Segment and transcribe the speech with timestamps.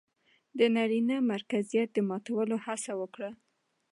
[0.57, 3.29] د نرينه مرکزيت د ماتولو هڅه وکړه